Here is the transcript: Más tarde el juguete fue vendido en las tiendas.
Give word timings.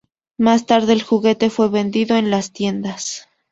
Más 0.39 0.65
tarde 0.65 0.93
el 0.93 1.03
juguete 1.03 1.51
fue 1.51 1.69
vendido 1.69 2.15
en 2.17 2.31
las 2.31 2.51
tiendas. 2.51 3.27